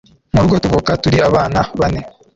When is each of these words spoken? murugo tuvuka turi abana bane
murugo 0.33 0.55
tuvuka 0.63 0.91
turi 1.01 1.17
abana 1.29 1.59
bane 1.79 2.01